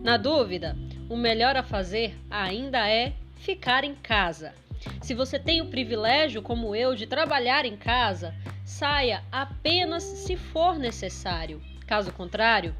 Na 0.02 0.16
dúvida, 0.16 0.78
o 1.10 1.18
melhor 1.18 1.58
a 1.58 1.64
fazer 1.64 2.16
ainda 2.30 2.88
é 2.90 3.14
ficar 3.36 3.84
em 3.84 3.96
casa. 3.96 4.54
Se 5.02 5.14
você 5.14 5.40
tem 5.40 5.60
o 5.60 5.70
privilégio, 5.70 6.42
como 6.42 6.76
eu, 6.76 6.96
de 6.96 7.08
trabalhar 7.08 7.66
em 7.66 7.76
casa, 7.76 8.34
saia 8.64 9.24
apenas 9.32 10.04
se 10.04 10.38
for 10.38 10.78
necessário. 10.78 11.62
Caso 11.86 12.12
contrário, 12.12 12.76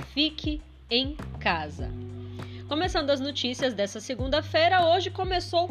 fique 0.00 0.60
em 0.90 1.16
casa. 1.38 1.90
Começando 2.68 3.10
as 3.10 3.20
notícias 3.20 3.74
dessa 3.74 4.00
segunda-feira, 4.00 4.86
hoje 4.86 5.10
começou 5.10 5.68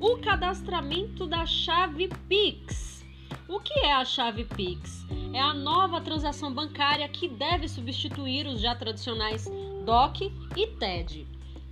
o 0.00 0.18
cadastramento 0.18 1.26
da 1.26 1.46
chave 1.46 2.08
Pix. 2.28 3.04
O 3.48 3.60
que 3.60 3.78
é 3.80 3.92
a 3.92 4.04
chave 4.04 4.44
Pix? 4.44 5.06
É 5.32 5.40
a 5.40 5.54
nova 5.54 6.00
transação 6.00 6.52
bancária 6.52 7.08
que 7.08 7.28
deve 7.28 7.68
substituir 7.68 8.46
os 8.46 8.60
já 8.60 8.74
tradicionais 8.74 9.48
DOC 9.84 10.32
e 10.56 10.66
TED. 10.66 11.26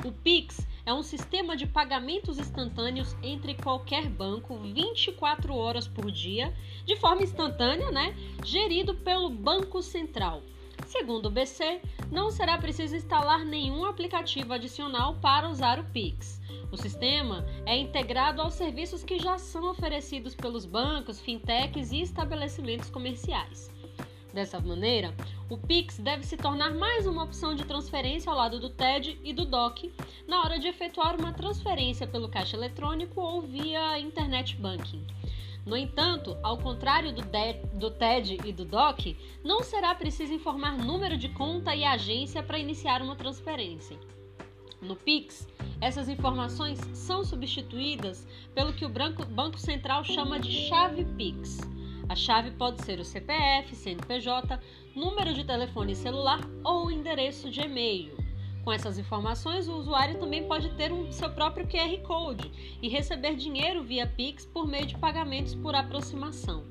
O 0.05 0.13
Pix 0.13 0.67
é 0.87 0.95
um 0.95 1.03
sistema 1.03 1.57
de 1.57 1.67
pagamentos 1.67 2.39
instantâneos 2.39 3.15
entre 3.23 3.55
qualquer 3.55 4.09
banco 4.09 4.57
24 4.57 5.55
horas 5.55 5.87
por 5.87 6.11
dia, 6.11 6.55
de 6.87 6.97
forma 6.97 7.23
instantânea, 7.23 7.91
né? 7.91 8.15
Gerido 8.45 8.95
pelo 8.95 9.29
Banco 9.29 9.83
Central. 9.83 10.43
Segundo 10.87 11.27
o 11.27 11.31
BC, 11.31 11.81
não 12.11 12.31
será 12.31 12.59
preciso 12.59 12.97
instalar 12.97 13.45
nenhum 13.45 13.85
aplicativo 13.85 14.53
adicional 14.53 15.17
para 15.17 15.49
usar 15.49 15.79
o 15.79 15.85
Pix. 15.85 16.41
O 16.73 16.77
sistema 16.77 17.45
é 17.67 17.77
integrado 17.77 18.41
aos 18.41 18.55
serviços 18.55 19.03
que 19.03 19.19
já 19.19 19.39
são 19.39 19.71
oferecidos 19.71 20.35
pelos 20.35 20.65
bancos, 20.65 21.21
fintechs 21.21 21.91
e 21.91 22.01
estabelecimentos 22.01 22.91
comerciais. 22.91 23.71
Dessa 24.33 24.61
maneira, 24.61 25.13
o 25.49 25.59
Pix 25.59 25.99
deve 25.99 26.25
se 26.25 26.37
tornar 26.37 26.73
mais 26.73 27.07
uma 27.07 27.25
opção 27.25 27.55
de 27.55 27.65
transferência 27.65 28.31
ao 28.31 28.39
lado 28.39 28.61
do 28.61 28.71
TED 28.71 29.19
e 29.25 29.33
do 29.33 29.45
DOC 29.45 29.93
na 30.29 30.41
hora 30.43 30.59
de 30.59 30.69
efetuar 30.69 31.19
uma 31.19 31.33
transferência 31.33 32.07
pelo 32.07 32.29
caixa 32.29 32.57
eletrônico 32.57 33.21
ou 33.21 33.43
via 33.43 33.99
internet 33.99 34.57
banking. 34.57 35.05
No 35.67 35.77
entanto, 35.77 36.37
ao 36.43 36.59
contrário 36.59 37.13
do, 37.13 37.23
do 37.75 37.91
TED 37.91 38.39
e 38.45 38.53
do 38.53 38.65
DOC, 38.65 39.17
não 39.45 39.63
será 39.63 39.95
preciso 39.95 40.33
informar 40.33 40.79
número 40.79 41.17
de 41.17 41.29
conta 41.29 41.75
e 41.75 41.85
agência 41.85 42.43
para 42.43 42.59
iniciar 42.59 43.03
uma 43.03 43.15
transferência. 43.15 43.99
No 44.81 44.97
Pix, 44.97 45.47
essas 45.81 46.09
informações 46.09 46.79
são 46.95 47.23
substituídas 47.23 48.27
pelo 48.55 48.73
que 48.73 48.85
o 48.85 48.89
Banco 48.89 49.59
Central 49.59 50.03
chama 50.05 50.41
de 50.41 50.51
chave 50.69 51.05
Pix. 51.05 51.59
A 52.09 52.17
chave 52.17 52.51
pode 52.53 52.83
ser 52.83 52.99
o 52.99 53.05
CPF, 53.05 53.77
CNPJ, 53.77 54.59
número 54.97 55.35
de 55.35 55.45
telefone 55.45 55.95
celular 55.95 56.41
ou 56.65 56.91
endereço 56.91 57.51
de 57.51 57.61
e-mail. 57.61 58.20
Com 58.65 58.73
essas 58.73 58.99
informações, 58.99 59.69
o 59.69 59.77
usuário 59.77 60.19
também 60.19 60.47
pode 60.47 60.71
ter 60.77 60.93
um, 60.93 61.11
seu 61.11 61.31
próprio 61.31 61.67
QR 61.67 61.97
Code 62.03 62.51
e 62.83 62.89
receber 62.89 63.35
dinheiro 63.35 63.83
via 63.83 64.07
Pix 64.07 64.45
por 64.45 64.67
meio 64.67 64.87
de 64.87 64.99
pagamentos 64.99 65.55
por 65.55 65.75
aproximação. 65.75 66.65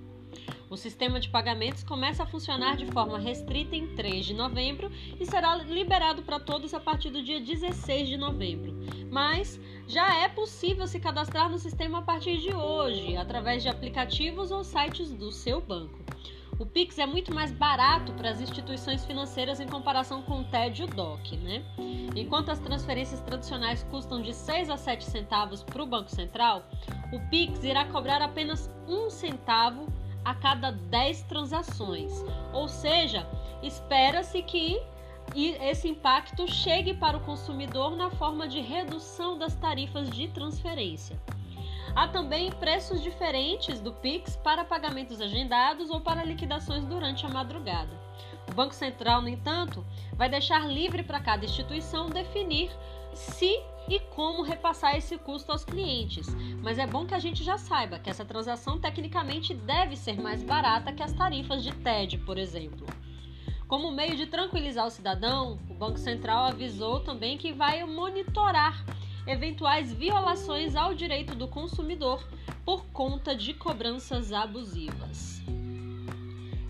O 0.69 0.77
sistema 0.77 1.19
de 1.19 1.29
pagamentos 1.29 1.83
começa 1.83 2.21
a 2.21 2.27
funcionar 2.27 2.77
de 2.77 2.85
forma 2.85 3.17
restrita 3.17 3.75
em 3.75 3.95
3 3.95 4.23
de 4.23 4.33
novembro 4.35 4.91
e 5.19 5.25
será 5.25 5.55
liberado 5.55 6.21
para 6.21 6.39
todos 6.39 6.75
a 6.75 6.79
partir 6.79 7.09
do 7.09 7.23
dia 7.23 7.39
16 7.39 8.07
de 8.07 8.17
novembro. 8.17 8.75
Mas 9.09 9.59
já 9.87 10.15
é 10.23 10.29
possível 10.29 10.85
se 10.85 10.99
cadastrar 10.99 11.49
no 11.49 11.57
sistema 11.57 11.97
a 11.97 12.03
partir 12.03 12.37
de 12.37 12.53
hoje, 12.53 13.17
através 13.17 13.63
de 13.63 13.69
aplicativos 13.69 14.51
ou 14.51 14.63
sites 14.63 15.11
do 15.11 15.31
seu 15.31 15.59
banco. 15.59 15.97
O 16.59 16.65
Pix 16.65 16.99
é 16.99 17.05
muito 17.05 17.33
mais 17.33 17.53
barato 17.53 18.11
para 18.11 18.31
as 18.31 18.41
instituições 18.41 19.05
financeiras 19.05 19.61
em 19.61 19.67
comparação 19.67 20.21
com 20.21 20.41
o 20.41 20.43
TED 20.43 20.81
e 20.81 20.83
o 20.83 20.87
DOC, 20.87 21.37
né? 21.37 21.63
Enquanto 22.13 22.49
as 22.49 22.59
transferências 22.59 23.21
tradicionais 23.21 23.81
custam 23.83 24.21
de 24.21 24.33
6 24.33 24.69
a 24.69 24.75
7 24.75 25.05
centavos 25.05 25.63
para 25.63 25.81
o 25.81 25.85
Banco 25.85 26.11
Central, 26.11 26.63
o 27.13 27.19
Pix 27.29 27.63
irá 27.63 27.85
cobrar 27.85 28.21
apenas 28.21 28.69
um 28.85 29.09
centavo 29.09 29.87
a 30.25 30.35
cada 30.35 30.71
10 30.71 31.23
transações. 31.23 32.11
Ou 32.51 32.67
seja, 32.67 33.25
espera-se 33.63 34.41
que 34.41 34.81
esse 35.33 35.87
impacto 35.87 36.45
chegue 36.45 36.93
para 36.93 37.15
o 37.15 37.21
consumidor 37.21 37.95
na 37.95 38.09
forma 38.09 38.49
de 38.49 38.59
redução 38.59 39.37
das 39.37 39.55
tarifas 39.55 40.09
de 40.09 40.27
transferência. 40.27 41.17
Há 41.95 42.07
também 42.07 42.51
preços 42.51 43.01
diferentes 43.01 43.79
do 43.79 43.91
Pix 43.91 44.35
para 44.35 44.63
pagamentos 44.63 45.19
agendados 45.19 45.89
ou 45.89 45.99
para 46.01 46.23
liquidações 46.23 46.85
durante 46.85 47.25
a 47.25 47.29
madrugada. 47.29 47.89
O 48.49 48.53
Banco 48.53 48.73
Central, 48.73 49.21
no 49.21 49.29
entanto, 49.29 49.85
vai 50.13 50.29
deixar 50.29 50.67
livre 50.67 51.03
para 51.03 51.19
cada 51.19 51.45
instituição 51.45 52.09
definir 52.09 52.71
se 53.13 53.61
e 53.87 53.99
como 54.15 54.43
repassar 54.43 54.95
esse 54.95 55.17
custo 55.17 55.51
aos 55.51 55.65
clientes. 55.65 56.27
Mas 56.61 56.77
é 56.77 56.85
bom 56.85 57.05
que 57.05 57.15
a 57.15 57.19
gente 57.19 57.43
já 57.43 57.57
saiba 57.57 57.97
que 57.97 58.09
essa 58.09 58.23
transação 58.23 58.79
tecnicamente 58.79 59.53
deve 59.53 59.95
ser 59.95 60.21
mais 60.21 60.43
barata 60.43 60.93
que 60.93 61.01
as 61.01 61.13
tarifas 61.13 61.63
de 61.63 61.71
TED, 61.71 62.19
por 62.19 62.37
exemplo. 62.37 62.85
Como 63.67 63.91
meio 63.91 64.15
de 64.15 64.25
tranquilizar 64.25 64.85
o 64.85 64.91
cidadão, 64.91 65.59
o 65.69 65.73
Banco 65.73 65.99
Central 65.99 66.45
avisou 66.45 66.99
também 67.01 67.37
que 67.37 67.53
vai 67.53 67.83
monitorar 67.83 68.83
eventuais 69.29 69.93
violações 69.93 70.75
ao 70.75 70.95
direito 70.95 71.35
do 71.35 71.47
consumidor 71.47 72.27
por 72.65 72.85
conta 72.87 73.35
de 73.35 73.53
cobranças 73.53 74.33
abusivas. 74.33 75.41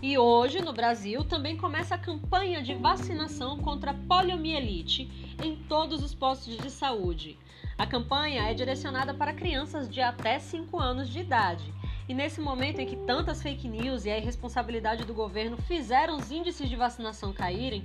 E 0.02 0.18
hoje, 0.18 0.60
no 0.60 0.72
Brasil, 0.72 1.24
também 1.24 1.56
começa 1.56 1.94
a 1.94 1.98
campanha 1.98 2.62
de 2.62 2.74
vacinação 2.74 3.58
contra 3.58 3.94
poliomielite 3.94 5.10
em 5.42 5.56
todos 5.56 6.02
os 6.02 6.14
postos 6.14 6.56
de 6.58 6.70
saúde. 6.70 7.38
A 7.78 7.86
campanha 7.86 8.42
é 8.42 8.52
direcionada 8.52 9.14
para 9.14 9.32
crianças 9.32 9.88
de 9.88 10.02
até 10.02 10.38
5 10.38 10.78
anos 10.78 11.08
de 11.08 11.20
idade. 11.20 11.72
E 12.06 12.12
nesse 12.12 12.40
momento 12.40 12.80
em 12.80 12.86
que 12.86 12.96
tantas 12.96 13.42
fake 13.42 13.68
news 13.68 14.04
e 14.04 14.10
a 14.10 14.18
irresponsabilidade 14.18 15.04
do 15.04 15.14
governo 15.14 15.56
fizeram 15.56 16.16
os 16.16 16.30
índices 16.30 16.68
de 16.68 16.76
vacinação 16.76 17.32
caírem, 17.32 17.84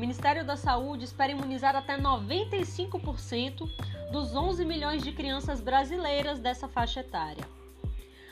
Ministério 0.00 0.42
da 0.46 0.56
Saúde 0.56 1.04
espera 1.04 1.30
imunizar 1.30 1.76
até 1.76 1.98
95% 1.98 3.68
dos 4.10 4.34
11 4.34 4.64
milhões 4.64 5.02
de 5.02 5.12
crianças 5.12 5.60
brasileiras 5.60 6.38
dessa 6.38 6.66
faixa 6.66 7.00
etária. 7.00 7.46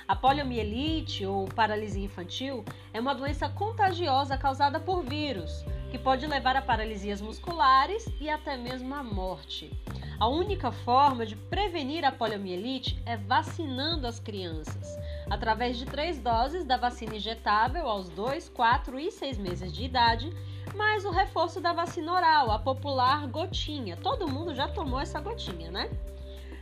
A 0.09 0.17
poliomielite 0.17 1.26
ou 1.26 1.44
paralisia 1.44 2.03
infantil 2.03 2.65
é 2.91 2.99
uma 2.99 3.15
doença 3.15 3.50
contagiosa 3.50 4.38
causada 4.38 4.81
por 4.81 5.05
vírus, 5.05 5.62
que 5.91 5.99
pode 5.99 6.26
levar 6.26 6.56
a 6.56 6.62
paralisias 6.62 7.20
musculares 7.20 8.09
e 8.19 8.31
até 8.31 8.56
mesmo 8.56 8.94
à 8.94 9.03
morte. 9.03 9.70
A 10.19 10.26
única 10.26 10.73
forma 10.73 11.26
de 11.26 11.37
prevenir 11.37 12.03
a 12.03 12.11
poliomielite 12.11 12.99
é 13.05 13.19
vacinando 13.19 14.06
as 14.06 14.19
crianças, 14.19 14.99
através 15.29 15.76
de 15.76 15.85
três 15.85 16.19
doses 16.19 16.65
da 16.65 16.79
vacina 16.79 17.17
injetável 17.17 17.87
aos 17.87 18.09
2, 18.09 18.49
4 18.49 18.99
e 18.99 19.12
6 19.12 19.37
meses 19.37 19.70
de 19.70 19.85
idade 19.85 20.32
mais 20.75 21.05
o 21.05 21.11
reforço 21.11 21.61
da 21.61 21.73
vacina 21.73 22.12
oral, 22.12 22.50
a 22.50 22.59
popular 22.59 23.26
gotinha. 23.26 23.97
Todo 23.97 24.29
mundo 24.29 24.55
já 24.55 24.69
tomou 24.69 25.00
essa 25.00 25.20
gotinha, 25.20 25.70
né? 25.70 25.91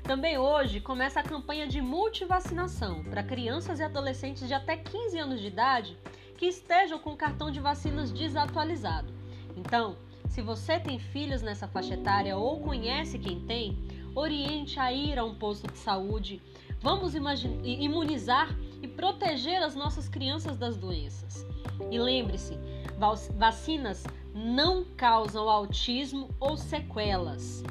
Também 0.03 0.39
hoje 0.39 0.81
começa 0.81 1.19
a 1.19 1.23
campanha 1.23 1.67
de 1.67 1.81
multivacinação 1.81 3.03
para 3.05 3.25
crianças 3.25 3.81
e 3.81 3.83
adolescentes 3.83 4.47
de 4.47 4.55
até 4.55 4.77
15 4.77 5.19
anos 5.19 5.41
de 5.41 5.49
idade 5.49 5.99
que 6.37 6.47
estejam 6.47 6.99
com 6.99 7.13
o 7.13 7.17
cartão 7.17 7.51
de 7.51 7.59
vacinas 7.59 8.13
desatualizado. 8.13 9.13
Então, 9.57 9.97
se 10.29 10.43
você 10.43 10.79
tem 10.79 10.99
filhos 10.99 11.43
nessa 11.43 11.67
faixa 11.67 11.95
etária 11.95 12.37
ou 12.37 12.61
conhece 12.61 13.19
quem 13.19 13.41
tem, 13.41 13.77
oriente 14.17 14.81
a 14.81 14.91
ir 14.91 15.19
a 15.19 15.25
um 15.25 15.35
posto 15.35 15.71
de 15.71 15.79
saúde. 15.79 16.43
Vamos 16.81 17.15
imunizar 17.15 18.49
e 18.83 18.89
proteger 18.89 19.63
as 19.63 19.77
nossas 19.77 20.09
crianças 20.09 20.57
das 20.57 20.77
doenças. 20.77 21.47
E 21.91 21.99
lembre-se, 21.99 22.59
vacinas 23.37 24.05
não 24.35 24.85
causam 24.97 25.49
autismo 25.49 26.29
ou 26.41 26.57
sequelas. 26.57 27.63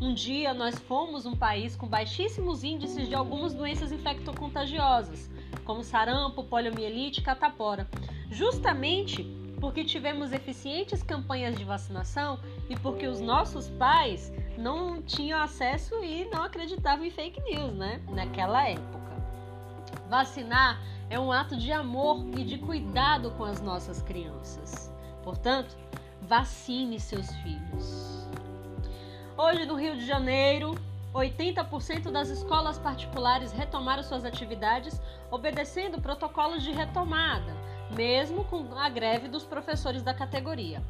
Um 0.00 0.12
dia 0.12 0.52
nós 0.52 0.78
fomos 0.78 1.24
um 1.24 1.34
país 1.34 1.74
com 1.74 1.86
baixíssimos 1.86 2.62
índices 2.62 3.08
de 3.08 3.14
algumas 3.14 3.54
doenças 3.54 3.90
infectocontagiosas, 3.90 5.30
como 5.64 5.82
sarampo, 5.82 6.44
poliomielite 6.44 7.20
e 7.20 7.22
catapora, 7.22 7.88
justamente 8.30 9.22
porque 9.64 9.82
tivemos 9.82 10.30
eficientes 10.30 11.02
campanhas 11.02 11.56
de 11.56 11.64
vacinação 11.64 12.38
e 12.68 12.76
porque 12.76 13.06
os 13.06 13.18
nossos 13.18 13.70
pais 13.70 14.30
não 14.58 15.00
tinham 15.00 15.40
acesso 15.40 16.04
e 16.04 16.26
não 16.26 16.42
acreditavam 16.42 17.02
em 17.02 17.10
fake 17.10 17.40
news, 17.40 17.72
né? 17.72 17.98
Naquela 18.10 18.68
época. 18.68 19.10
Vacinar 20.10 20.78
é 21.08 21.18
um 21.18 21.32
ato 21.32 21.56
de 21.56 21.72
amor 21.72 22.26
e 22.36 22.44
de 22.44 22.58
cuidado 22.58 23.30
com 23.38 23.44
as 23.44 23.62
nossas 23.62 24.02
crianças. 24.02 24.92
Portanto, 25.22 25.74
vacine 26.20 27.00
seus 27.00 27.34
filhos. 27.36 28.28
Hoje 29.34 29.64
no 29.64 29.76
Rio 29.76 29.96
de 29.96 30.04
Janeiro, 30.04 30.74
80% 31.14 32.10
das 32.10 32.28
escolas 32.28 32.76
particulares 32.76 33.50
retomaram 33.50 34.02
suas 34.02 34.26
atividades 34.26 35.00
obedecendo 35.30 36.02
protocolos 36.02 36.62
de 36.62 36.70
retomada, 36.70 37.63
mesmo 37.90 38.44
com 38.44 38.72
a 38.78 38.88
greve 38.88 39.28
dos 39.28 39.44
professores 39.44 40.02
da 40.02 40.14
categoria. 40.14 40.82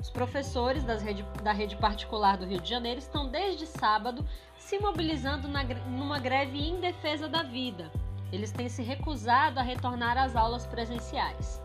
Os 0.00 0.10
professores 0.10 0.84
rede, 0.84 1.24
da 1.42 1.52
rede 1.52 1.76
particular 1.76 2.36
do 2.36 2.44
Rio 2.44 2.60
de 2.60 2.68
Janeiro 2.68 2.98
estão 2.98 3.28
desde 3.28 3.66
sábado 3.66 4.24
se 4.58 4.78
mobilizando 4.78 5.48
na, 5.48 5.64
numa 5.64 6.18
greve 6.18 6.58
em 6.58 6.80
defesa 6.80 7.28
da 7.28 7.42
vida. 7.42 7.90
Eles 8.32 8.52
têm 8.52 8.68
se 8.68 8.82
recusado 8.82 9.58
a 9.58 9.62
retornar 9.62 10.18
às 10.18 10.36
aulas 10.36 10.66
presenciais. 10.66 11.62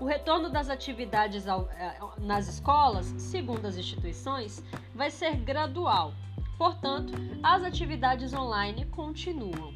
O 0.00 0.04
retorno 0.04 0.50
das 0.50 0.68
atividades 0.68 1.46
ao, 1.46 1.68
eh, 1.78 1.98
nas 2.18 2.48
escolas, 2.48 3.06
segundo 3.16 3.66
as 3.66 3.76
instituições, 3.76 4.62
vai 4.94 5.10
ser 5.10 5.36
gradual. 5.36 6.12
Portanto, 6.58 7.12
as 7.42 7.62
atividades 7.62 8.32
online 8.32 8.86
continuam. 8.86 9.72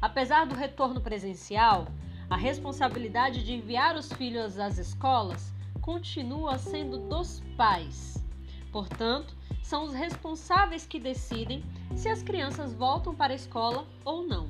Apesar 0.00 0.46
do 0.46 0.54
retorno 0.54 1.00
presencial, 1.00 1.86
a 2.32 2.36
responsabilidade 2.36 3.44
de 3.44 3.52
enviar 3.52 3.94
os 3.94 4.10
filhos 4.10 4.58
às 4.58 4.78
escolas 4.78 5.52
continua 5.82 6.56
sendo 6.56 6.96
dos 6.96 7.42
pais. 7.58 8.24
Portanto, 8.72 9.36
são 9.62 9.84
os 9.84 9.92
responsáveis 9.92 10.86
que 10.86 10.98
decidem 10.98 11.62
se 11.94 12.08
as 12.08 12.22
crianças 12.22 12.72
voltam 12.72 13.14
para 13.14 13.34
a 13.34 13.36
escola 13.36 13.86
ou 14.02 14.26
não. 14.26 14.48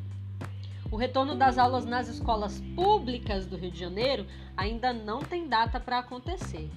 O 0.93 0.97
retorno 0.97 1.35
das 1.35 1.59
aulas 1.59 1.85
nas 1.85 2.07
escolas 2.07 2.61
públicas 2.77 3.47
do 3.47 3.57
Rio 3.57 3.73
de 3.73 3.81
Janeiro 3.81 4.29
ainda 4.57 4.93
não 4.93 5.19
tem 5.19 5.49
data 5.49 5.81
para 5.81 5.99
acontecer. 5.99 6.71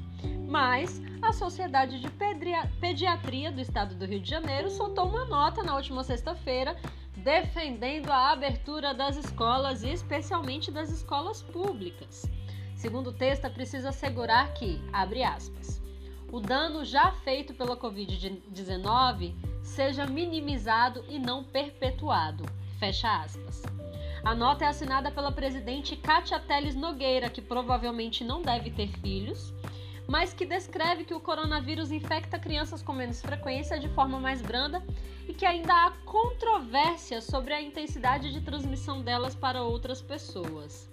Mas 0.48 1.00
a 1.22 1.32
Sociedade 1.32 2.00
de 2.00 2.10
Pediatria 2.80 3.52
do 3.52 3.62
Estado 3.62 3.94
do 3.94 4.06
Rio 4.06 4.20
de 4.20 4.30
Janeiro 4.30 4.72
soltou 4.72 5.08
uma 5.08 5.26
nota 5.26 5.62
na 5.62 5.76
última 5.76 6.04
sexta-feira 6.04 6.76
defendendo 7.18 8.10
a 8.10 8.32
abertura 8.32 8.94
das 8.94 9.18
escolas 9.18 9.84
e 9.84 9.90
especialmente 9.90 10.72
das 10.72 10.90
escolas 10.90 11.42
públicas. 11.42 12.30
Segundo 12.76 13.12
o 13.12 13.14
texto, 13.14 13.46
é 13.46 13.50
preciso 13.50 13.88
assegurar 13.88 14.54
que, 14.54 14.82
abre 14.92 15.24
aspas, 15.24 15.82
o 16.32 16.40
dano 16.40 16.84
já 16.84 17.12
feito 17.12 17.54
pela 17.54 17.78
Covid-19 17.78 19.34
seja 19.64 20.06
minimizado 20.06 21.04
e 21.08 21.18
não 21.18 21.44
perpetuado. 21.44 22.44
Fecha 22.80 23.22
aspas. 23.22 23.64
A 24.24 24.34
nota 24.34 24.66
é 24.66 24.68
assinada 24.68 25.12
pela 25.12 25.32
presidente 25.32 25.96
Katia 25.96 26.40
Teles 26.40 26.76
Nogueira, 26.76 27.30
que 27.30 27.42
provavelmente 27.42 28.24
não 28.24 28.42
deve 28.42 28.72
ter 28.72 28.88
filhos, 29.00 29.54
mas 30.08 30.34
que 30.34 30.46
descreve 30.46 31.04
que 31.04 31.14
o 31.14 31.20
coronavírus 31.20 31.92
infecta 31.92 32.40
crianças 32.40 32.82
com 32.82 32.94
menos 32.94 33.22
frequência 33.22 33.80
de 33.80 33.90
forma 33.90 34.20
mais 34.20 34.42
branda 34.42 34.84
e 35.28 35.34
que 35.34 35.46
ainda 35.46 35.74
há 35.74 35.92
controvérsia 36.06 37.22
sobre 37.22 37.54
a 37.54 37.62
intensidade 37.62 38.32
de 38.32 38.42
transmissão 38.42 39.02
delas 39.02 39.34
para 39.34 39.64
outras 39.64 40.02
pessoas. 40.02 40.90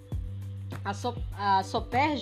A, 0.83 0.93
so, 0.93 1.15
a 1.33 1.61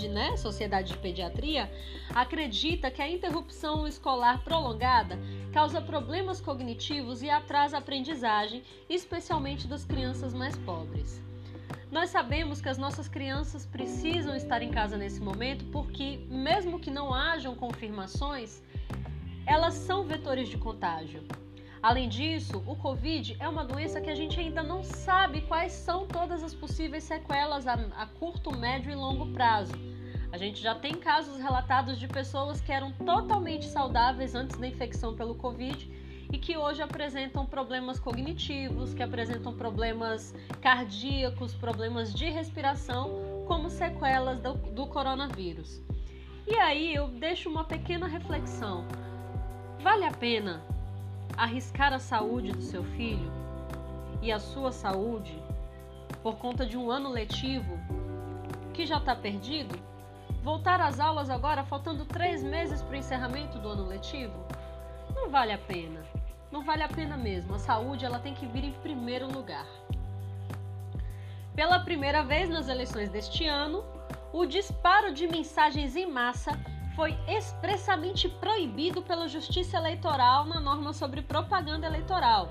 né, 0.09 0.35
Sociedade 0.35 0.93
de 0.93 0.97
Pediatria, 0.99 1.71
acredita 2.13 2.91
que 2.91 3.01
a 3.01 3.09
interrupção 3.09 3.87
escolar 3.87 4.43
prolongada 4.43 5.17
causa 5.53 5.81
problemas 5.81 6.41
cognitivos 6.41 7.21
e 7.21 7.29
atrasa 7.29 7.77
a 7.77 7.79
aprendizagem, 7.79 8.63
especialmente 8.89 9.67
das 9.67 9.85
crianças 9.85 10.33
mais 10.33 10.57
pobres. 10.57 11.21
Nós 11.91 12.09
sabemos 12.09 12.61
que 12.61 12.69
as 12.69 12.77
nossas 12.77 13.07
crianças 13.07 13.65
precisam 13.65 14.35
estar 14.35 14.61
em 14.61 14.71
casa 14.71 14.97
nesse 14.97 15.21
momento 15.21 15.65
porque, 15.65 16.25
mesmo 16.29 16.79
que 16.79 16.89
não 16.89 17.13
hajam 17.13 17.55
confirmações, 17.55 18.61
elas 19.45 19.73
são 19.73 20.03
vetores 20.03 20.49
de 20.49 20.57
contágio. 20.57 21.23
Além 21.81 22.07
disso, 22.07 22.63
o 22.67 22.75
Covid 22.75 23.35
é 23.39 23.49
uma 23.49 23.65
doença 23.65 23.99
que 23.99 24.09
a 24.09 24.15
gente 24.15 24.39
ainda 24.39 24.61
não 24.61 24.83
sabe 24.83 25.41
quais 25.41 25.71
são 25.71 26.05
todas 26.05 26.43
as 26.43 26.53
possíveis 26.53 27.03
sequelas 27.03 27.65
a, 27.65 27.73
a 27.73 28.05
curto, 28.05 28.55
médio 28.55 28.91
e 28.91 28.95
longo 28.95 29.33
prazo. 29.33 29.73
A 30.31 30.37
gente 30.37 30.61
já 30.61 30.75
tem 30.75 30.93
casos 30.93 31.37
relatados 31.37 31.99
de 31.99 32.07
pessoas 32.07 32.61
que 32.61 32.71
eram 32.71 32.91
totalmente 32.91 33.65
saudáveis 33.65 34.35
antes 34.35 34.57
da 34.57 34.67
infecção 34.67 35.15
pelo 35.15 35.35
Covid 35.35 35.89
e 36.31 36.37
que 36.37 36.57
hoje 36.57 36.81
apresentam 36.81 37.45
problemas 37.45 37.99
cognitivos, 37.99 38.93
que 38.93 39.03
apresentam 39.03 39.53
problemas 39.53 40.33
cardíacos, 40.61 41.53
problemas 41.53 42.13
de 42.13 42.29
respiração, 42.29 43.43
como 43.47 43.69
sequelas 43.69 44.39
do, 44.39 44.53
do 44.53 44.87
coronavírus. 44.87 45.81
E 46.47 46.55
aí 46.55 46.93
eu 46.93 47.07
deixo 47.07 47.49
uma 47.49 47.63
pequena 47.63 48.07
reflexão. 48.07 48.85
Vale 49.81 50.05
a 50.05 50.11
pena 50.11 50.63
arriscar 51.37 51.93
a 51.93 51.99
saúde 51.99 52.51
do 52.51 52.61
seu 52.61 52.83
filho 52.83 53.31
e 54.21 54.31
a 54.31 54.39
sua 54.39 54.71
saúde 54.71 55.37
por 56.21 56.37
conta 56.37 56.65
de 56.65 56.77
um 56.77 56.91
ano 56.91 57.09
letivo 57.09 57.79
que 58.73 58.85
já 58.85 58.97
está 58.97 59.15
perdido? 59.15 59.77
Voltar 60.43 60.81
às 60.81 60.99
aulas 60.99 61.29
agora, 61.29 61.63
faltando 61.63 62.05
três 62.05 62.43
meses 62.43 62.81
para 62.81 62.93
o 62.93 62.97
encerramento 62.97 63.59
do 63.59 63.67
ano 63.67 63.87
letivo? 63.87 64.33
Não 65.13 65.29
vale 65.29 65.51
a 65.51 65.57
pena. 65.57 66.01
Não 66.51 66.63
vale 66.63 66.83
a 66.83 66.87
pena 66.87 67.15
mesmo. 67.15 67.55
A 67.55 67.59
saúde 67.59 68.05
ela 68.05 68.19
tem 68.19 68.33
que 68.33 68.45
vir 68.45 68.63
em 68.63 68.73
primeiro 68.73 69.31
lugar. 69.31 69.65
Pela 71.55 71.79
primeira 71.79 72.23
vez 72.23 72.49
nas 72.49 72.67
eleições 72.67 73.09
deste 73.09 73.45
ano, 73.45 73.83
o 74.33 74.45
disparo 74.45 75.13
de 75.13 75.27
mensagens 75.27 75.95
em 75.95 76.05
massa 76.05 76.51
foi 76.95 77.17
expressamente 77.27 78.27
proibido 78.27 79.01
pela 79.01 79.27
Justiça 79.27 79.77
Eleitoral 79.77 80.45
na 80.45 80.59
norma 80.59 80.93
sobre 80.93 81.21
propaganda 81.21 81.87
eleitoral. 81.87 82.47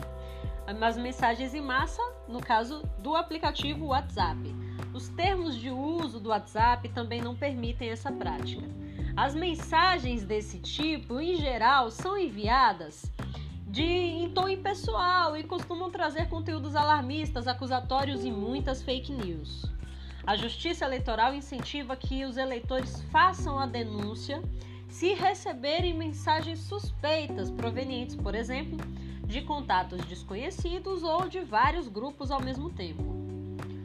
As 0.67 0.97
mensagens 0.97 1.55
em 1.55 1.61
massa, 1.61 2.03
no 2.29 2.41
caso 2.41 2.83
do 2.99 3.17
aplicativo 3.17 3.87
WhatsApp. 3.87 4.55
Os 4.95 5.09
termos 5.09 5.57
de 5.57 5.71
uso 5.71 6.21
do 6.21 6.31
WhatsApp 6.31 6.89
também 6.91 7.21
não 7.21 7.35
permitem 7.35 7.91
essa 7.91 8.11
prática. 8.11 8.67
As 9.17 9.35
mensagens 9.35 10.25
desse 10.25 10.59
tipo, 10.59 11.21
em 11.21 11.37
geral, 11.37 11.91
são 11.91 12.17
enviadas 12.17 13.11
de 13.71 13.85
em 13.85 14.29
tom 14.31 14.49
impessoal 14.49 15.37
e 15.37 15.45
costumam 15.45 15.91
trazer 15.91 16.29
conteúdos 16.29 16.75
alarmistas, 16.75 17.47
acusatórios 17.47 18.25
e 18.25 18.31
muitas 18.31 18.83
fake 18.83 19.13
news. 19.13 19.65
A 20.27 20.37
Justiça 20.37 20.85
Eleitoral 20.85 21.33
incentiva 21.33 21.95
que 21.95 22.25
os 22.25 22.37
eleitores 22.37 23.01
façam 23.13 23.61
a 23.61 23.67
denúncia 23.67 24.43
se 24.89 25.15
receberem 25.15 25.95
mensagens 25.95 26.59
suspeitas 26.59 27.49
provenientes, 27.49 28.17
por 28.17 28.35
exemplo, 28.35 28.77
de 29.25 29.41
contatos 29.43 30.05
desconhecidos 30.05 31.05
ou 31.05 31.29
de 31.29 31.39
vários 31.39 31.87
grupos 31.87 32.33
ao 32.33 32.43
mesmo 32.43 32.71
tempo. 32.71 33.05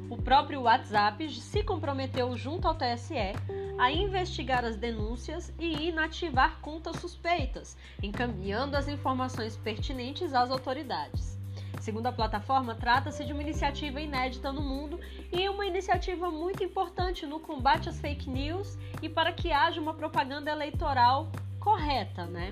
O 0.10 0.18
próprio 0.18 0.62
WhatsApp 0.62 1.30
se 1.30 1.62
comprometeu 1.62 2.36
junto 2.36 2.68
ao 2.68 2.74
TSE 2.74 3.34
a 3.78 3.92
investigar 3.92 4.64
as 4.64 4.76
denúncias 4.76 5.54
e 5.60 5.90
inativar 5.90 6.60
contas 6.62 6.98
suspeitas, 6.98 7.78
encaminhando 8.02 8.76
as 8.76 8.88
informações 8.88 9.58
pertinentes 9.58 10.34
às 10.34 10.50
autoridades. 10.50 11.36
Segundo 11.80 12.08
a 12.08 12.12
plataforma, 12.12 12.74
trata-se 12.74 13.24
de 13.26 13.34
uma 13.34 13.44
iniciativa 13.44 14.02
inédita 14.02 14.52
no 14.52 14.62
mundo 14.62 15.00
e 15.32 15.48
uma 15.50 15.66
iniciativa 15.66 16.32
muito 16.32 16.64
importante 16.64 17.26
no 17.26 17.40
combate 17.40 17.90
às 17.90 18.00
fake 18.00 18.30
news 18.30 18.78
e 19.02 19.10
para 19.10 19.32
que 19.32 19.52
haja 19.52 19.80
uma 19.80 19.94
propaganda 19.94 20.50
eleitoral 20.50 21.32
correta, 21.60 22.26
né? 22.26 22.52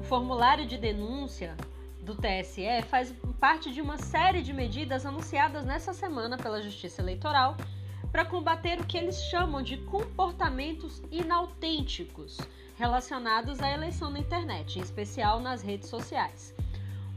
O 0.00 0.04
formulário 0.04 0.66
de 0.66 0.78
denúncia 0.78 1.56
do 2.02 2.16
TSE 2.16 2.82
faz 2.88 3.14
parte 3.38 3.72
de 3.72 3.80
uma 3.80 3.98
série 3.98 4.42
de 4.42 4.52
medidas 4.52 5.04
anunciadas 5.04 5.64
nessa 5.64 5.92
semana 5.92 6.36
pela 6.36 6.60
Justiça 6.60 7.02
Eleitoral 7.02 7.56
para 8.10 8.24
combater 8.24 8.80
o 8.80 8.86
que 8.86 8.98
eles 8.98 9.22
chamam 9.24 9.62
de 9.62 9.76
comportamentos 9.78 11.02
inautênticos 11.10 12.38
relacionados 12.76 13.60
à 13.60 13.70
eleição 13.70 14.10
na 14.10 14.18
internet, 14.18 14.78
em 14.78 14.82
especial 14.82 15.38
nas 15.38 15.62
redes 15.62 15.88
sociais. 15.88 16.54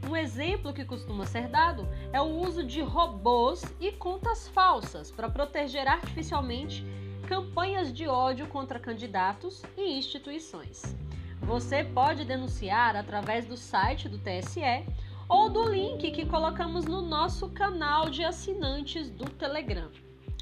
Um 0.08 0.14
exemplo 0.14 0.72
que 0.72 0.84
costuma 0.84 1.24
ser 1.24 1.48
dado 1.48 1.88
é 2.12 2.20
o 2.20 2.26
uso 2.26 2.62
de 2.62 2.82
robôs 2.82 3.64
e 3.80 3.90
contas 3.90 4.46
falsas 4.48 5.10
para 5.10 5.30
proteger 5.30 5.88
artificialmente 5.88 6.84
campanhas 7.26 7.90
de 7.92 8.06
ódio 8.06 8.46
contra 8.46 8.78
candidatos 8.78 9.62
e 9.78 9.96
instituições. 9.96 10.94
Você 11.40 11.82
pode 11.82 12.24
denunciar 12.26 12.94
através 12.96 13.46
do 13.46 13.56
site 13.56 14.08
do 14.08 14.18
TSE 14.18 14.84
ou 15.26 15.48
do 15.48 15.66
link 15.68 16.10
que 16.10 16.26
colocamos 16.26 16.84
no 16.84 17.00
nosso 17.00 17.48
canal 17.48 18.10
de 18.10 18.22
assinantes 18.22 19.08
do 19.08 19.24
Telegram. 19.24 19.90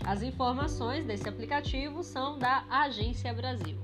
As 0.04 0.22
informações 0.22 1.04
desse 1.04 1.28
aplicativo 1.28 2.02
são 2.02 2.38
da 2.38 2.64
Agência 2.68 3.32
Brasil. 3.32 3.78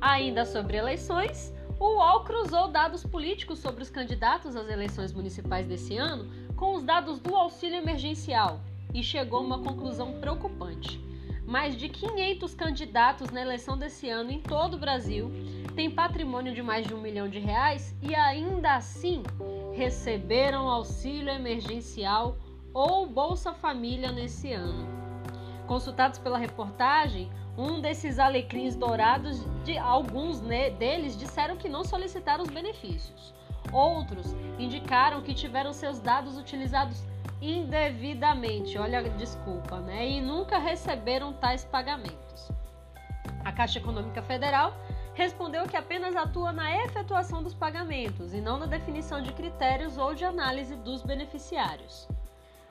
Ainda 0.00 0.44
sobre 0.44 0.76
eleições, 0.76 1.52
o 1.80 1.96
UOL 1.96 2.24
cruzou 2.24 2.68
dados 2.68 3.02
políticos 3.02 3.58
sobre 3.58 3.82
os 3.82 3.90
candidatos 3.90 4.54
às 4.54 4.68
eleições 4.68 5.12
municipais 5.12 5.66
desse 5.66 5.96
ano 5.96 6.30
com 6.54 6.74
os 6.74 6.84
dados 6.84 7.18
do 7.18 7.34
auxílio 7.34 7.76
emergencial 7.76 8.60
e 8.94 9.02
chegou 9.02 9.40
a 9.40 9.42
uma 9.42 9.58
conclusão 9.58 10.20
preocupante. 10.20 11.04
Mais 11.44 11.76
de 11.76 11.88
500 11.88 12.54
candidatos 12.54 13.30
na 13.30 13.42
eleição 13.42 13.76
desse 13.76 14.08
ano 14.08 14.30
em 14.30 14.40
todo 14.40 14.74
o 14.74 14.80
Brasil 14.80 15.30
têm 15.74 15.90
patrimônio 15.90 16.54
de 16.54 16.62
mais 16.62 16.86
de 16.86 16.94
um 16.94 17.00
milhão 17.00 17.28
de 17.28 17.38
reais 17.38 17.94
e 18.00 18.14
ainda 18.14 18.76
assim 18.76 19.22
receberam 19.74 20.70
auxílio 20.70 21.30
emergencial 21.30 22.38
ou 22.72 23.06
Bolsa 23.06 23.52
Família 23.52 24.10
nesse 24.10 24.52
ano. 24.52 24.95
Consultados 25.66 26.18
pela 26.18 26.38
reportagem, 26.38 27.30
um 27.58 27.80
desses 27.80 28.18
alecrins 28.18 28.76
dourados, 28.76 29.44
de 29.64 29.76
alguns 29.76 30.40
deles 30.40 31.16
disseram 31.16 31.56
que 31.56 31.68
não 31.68 31.84
solicitaram 31.84 32.44
os 32.44 32.50
benefícios. 32.50 33.34
Outros 33.72 34.34
indicaram 34.58 35.22
que 35.22 35.34
tiveram 35.34 35.72
seus 35.72 35.98
dados 35.98 36.38
utilizados 36.38 37.02
indevidamente, 37.42 38.78
olha 38.78 39.02
desculpa, 39.10 39.80
né? 39.80 40.08
E 40.08 40.20
nunca 40.20 40.58
receberam 40.58 41.32
tais 41.32 41.64
pagamentos. 41.64 42.50
A 43.44 43.52
Caixa 43.52 43.78
Econômica 43.78 44.22
Federal 44.22 44.72
respondeu 45.14 45.66
que 45.66 45.76
apenas 45.76 46.14
atua 46.14 46.52
na 46.52 46.84
efetuação 46.84 47.42
dos 47.42 47.54
pagamentos 47.54 48.34
e 48.34 48.40
não 48.40 48.58
na 48.58 48.66
definição 48.66 49.22
de 49.22 49.32
critérios 49.32 49.98
ou 49.98 50.14
de 50.14 50.24
análise 50.24 50.76
dos 50.76 51.02
beneficiários. 51.02 52.06